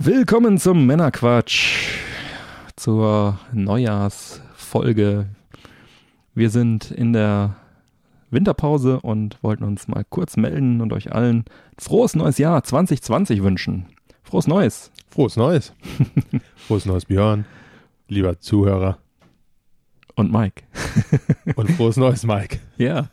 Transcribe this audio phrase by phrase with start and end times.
[0.00, 1.88] Willkommen zum Männerquatsch,
[2.76, 5.26] zur Neujahrsfolge.
[6.36, 7.56] Wir sind in der
[8.30, 13.86] Winterpause und wollten uns mal kurz melden und euch allen frohes neues Jahr 2020 wünschen.
[14.22, 14.92] Frohes Neues.
[15.10, 15.72] Frohes Neues.
[16.54, 17.44] frohes Neues, Björn.
[18.06, 18.98] Lieber Zuhörer.
[20.14, 20.62] Und Mike.
[21.56, 22.60] und frohes Neues, Mike.
[22.76, 23.08] Ja.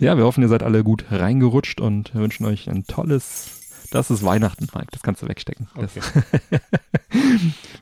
[0.00, 3.59] Ja, wir hoffen, ihr seid alle gut reingerutscht und wünschen euch ein tolles
[3.90, 4.88] das ist Weihnachten, Mike.
[4.92, 5.68] Das kannst du wegstecken.
[5.74, 6.00] Okay.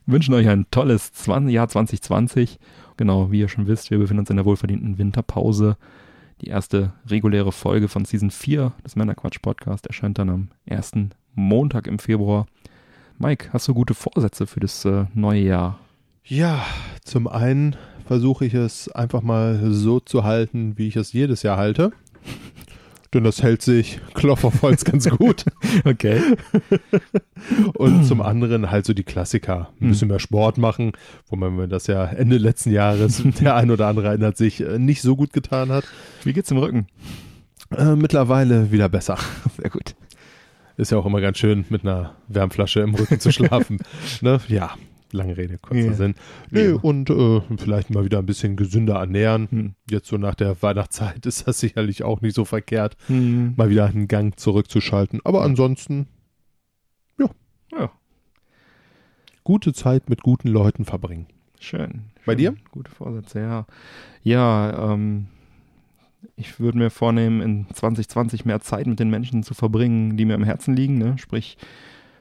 [0.07, 2.59] wünschen euch ein tolles 20, Jahr 2020.
[2.97, 5.77] Genau, wie ihr schon wisst, wir befinden uns in der wohlverdienten Winterpause.
[6.41, 11.87] Die erste reguläre Folge von Season 4 des Männerquatsch Podcast erscheint dann am ersten Montag
[11.87, 12.47] im Februar.
[13.19, 15.79] Mike, hast du gute Vorsätze für das äh, neue Jahr?
[16.25, 16.65] Ja,
[17.05, 21.57] zum einen versuche ich es einfach mal so zu halten, wie ich es jedes Jahr
[21.57, 21.93] halte
[23.15, 25.45] denn das hält sich Klopf auf Holz ganz gut.
[25.85, 26.21] okay.
[27.75, 29.71] Und zum anderen halt so die Klassiker.
[29.81, 29.89] Ein hm.
[29.89, 30.93] bisschen mehr Sport machen,
[31.29, 35.03] wo man das ja Ende letzten Jahres, der ein oder andere erinnert sich, äh, nicht
[35.03, 35.85] so gut getan hat.
[36.25, 36.87] Wie geht's im Rücken?
[37.71, 39.19] Äh, mittlerweile wieder besser.
[39.57, 39.95] Sehr gut.
[40.77, 43.79] Ist ja auch immer ganz schön, mit einer Wärmflasche im Rücken zu schlafen.
[44.21, 44.41] ne?
[44.47, 44.75] Ja,
[45.13, 45.93] lange Rede, kurzer ja.
[45.93, 46.15] Sinn.
[46.51, 49.49] Nee, und äh, vielleicht mal wieder ein bisschen gesünder ernähren.
[49.51, 49.75] Hm.
[49.91, 53.55] Jetzt so nach der Weihnachtszeit ist das sicherlich auch nicht so verkehrt, hm.
[53.57, 55.21] mal wieder einen Gang zurückzuschalten.
[55.25, 56.07] Aber ansonsten,
[57.19, 57.29] ja.
[57.73, 57.91] ja.
[59.45, 61.27] Gute Zeit mit guten Leuten verbringen.
[61.61, 62.05] Schön.
[62.27, 62.39] Bei schön.
[62.39, 62.55] dir?
[62.71, 63.67] Gute Vorsätze, ja.
[64.23, 65.29] Ja, ähm,
[66.37, 70.35] ich würde mir vornehmen, in 2020 mehr Zeit mit den Menschen zu verbringen, die mir
[70.35, 71.17] am Herzen liegen, ne?
[71.19, 71.57] sprich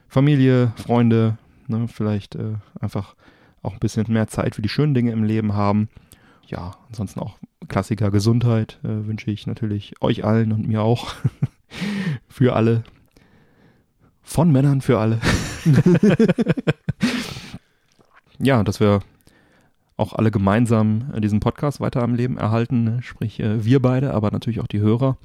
[0.08, 1.88] Familie, Freunde, Ne?
[1.88, 3.14] Vielleicht äh, einfach
[3.62, 5.88] auch ein bisschen mehr Zeit für die schönen Dinge im Leben haben.
[6.46, 7.38] Ja, ansonsten auch
[7.68, 11.14] Klassiker Gesundheit äh, wünsche ich natürlich euch allen und mir auch.
[12.28, 12.84] für alle.
[14.22, 15.20] Von Männern für alle.
[18.38, 19.00] ja, dass wir
[19.96, 22.84] auch alle gemeinsam äh, diesen Podcast weiter am Leben erhalten.
[22.84, 23.02] Ne?
[23.02, 25.18] Sprich, äh, wir beide, aber natürlich auch die Hörer.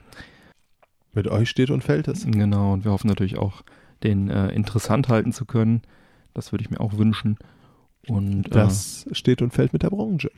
[1.14, 2.26] Mit euch steht und fällt es.
[2.26, 3.62] Genau, und wir hoffen natürlich auch,
[4.02, 5.84] den äh, interessant halten zu können.
[6.34, 7.38] Das würde ich mir auch wünschen.
[8.08, 10.32] Und, äh, das äh, steht und fällt mit der Branche.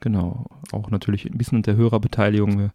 [0.00, 0.46] Genau.
[0.72, 2.70] Auch natürlich ein bisschen mit der Hörerbeteiligung.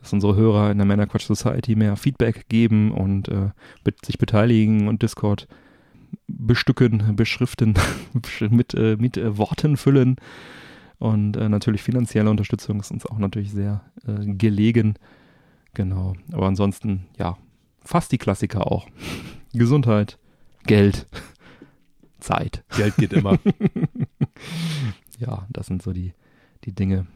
[0.00, 3.50] Dass unsere Hörer in der Männerquatsch Society mehr Feedback geben und äh,
[4.04, 5.48] sich beteiligen und Discord
[6.26, 7.74] bestücken, beschriften,
[8.50, 10.16] mit, äh, mit äh, Worten füllen.
[10.98, 14.94] Und äh, natürlich finanzielle Unterstützung ist uns auch natürlich sehr gelegen.
[15.74, 16.14] Genau.
[16.32, 17.36] Aber ansonsten, ja,
[17.82, 18.86] fast die Klassiker auch.
[19.52, 20.18] Gesundheit,
[20.66, 21.06] Geld.
[22.24, 22.64] Zeit.
[22.76, 23.38] Geld geht immer.
[25.18, 26.14] ja, das sind so die,
[26.64, 27.06] die Dinge.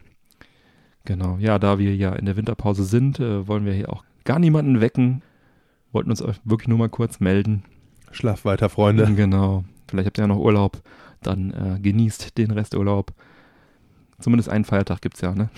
[1.05, 1.39] Genau.
[1.39, 4.81] Ja, da wir ja in der Winterpause sind, äh, wollen wir hier auch gar niemanden
[4.81, 5.23] wecken.
[5.93, 7.65] Wollten uns wirklich nur mal kurz melden.
[8.11, 9.07] Schlaf weiter, Freunde.
[9.15, 9.65] Genau.
[9.89, 10.83] Vielleicht habt ihr ja noch Urlaub.
[11.23, 13.15] Dann äh, genießt den Resturlaub.
[14.21, 15.49] Zumindest einen Feiertag gibt es ja, ne?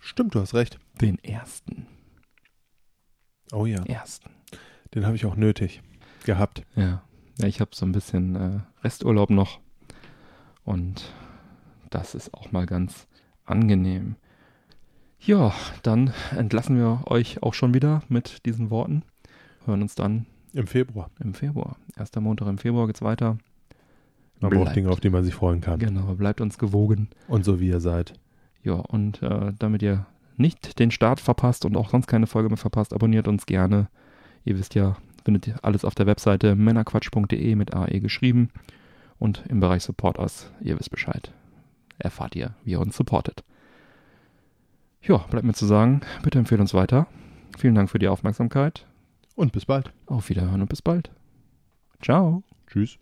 [0.00, 0.78] Stimmt, du hast recht.
[1.00, 1.86] Den ersten.
[3.52, 3.84] Oh ja.
[3.84, 4.30] Ersten.
[4.94, 5.82] Den habe ich auch nötig
[6.24, 6.62] gehabt.
[6.74, 7.02] Ja.
[7.40, 9.60] Ja, ich habe so ein bisschen äh, Resturlaub noch
[10.64, 11.12] und
[11.90, 13.06] das ist auch mal ganz
[13.44, 14.16] angenehm.
[15.20, 19.02] Ja, dann entlassen wir euch auch schon wieder mit diesen Worten.
[19.64, 21.10] Hören uns dann im Februar.
[21.20, 21.76] Im Februar.
[21.96, 23.38] Erster Montag im Februar geht's weiter.
[24.40, 24.64] Man bleibt.
[24.64, 25.78] braucht Dinge, auf die man sich freuen kann.
[25.78, 27.08] Genau, bleibt uns gewogen.
[27.26, 28.14] Und so wie ihr seid.
[28.62, 30.06] Ja, und äh, damit ihr
[30.36, 33.88] nicht den Start verpasst und auch sonst keine Folge mehr verpasst, abonniert uns gerne.
[34.44, 34.96] Ihr wisst ja,
[35.28, 38.48] findet ihr alles auf der Webseite männerquatsch.de mit AE geschrieben
[39.18, 41.34] und im Bereich Support Us, ihr wisst Bescheid.
[41.98, 43.44] Erfahrt ihr, wie ihr uns supportet.
[45.02, 47.08] Ja, bleibt mir zu sagen, bitte empfehlt uns weiter.
[47.58, 48.86] Vielen Dank für die Aufmerksamkeit.
[49.34, 49.92] Und bis bald.
[50.06, 51.10] Auf Wiederhören und bis bald.
[52.00, 52.42] Ciao.
[52.66, 52.98] Tschüss.